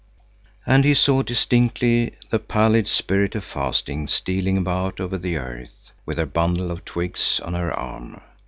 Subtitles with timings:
[0.65, 6.17] And he saw distinctly the pallid Spirit of Fasting stealing about over the earth with
[6.17, 8.19] her bundle of twigs on her arm.